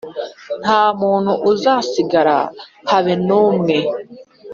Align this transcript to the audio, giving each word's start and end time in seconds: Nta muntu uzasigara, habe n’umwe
Nta 0.63 0.83
muntu 1.01 1.31
uzasigara, 1.51 2.37
habe 2.91 3.13
n’umwe 3.25 3.77